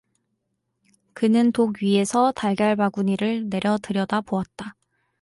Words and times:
그는 1.13 1.51
독 1.51 1.75
위에서 1.83 2.31
달걀 2.31 2.75
바구니를 2.75 3.51
내려 3.51 3.77
들여다보았다. 3.77 4.73